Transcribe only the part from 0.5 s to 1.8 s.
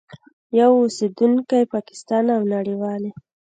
یو اوسېدونکی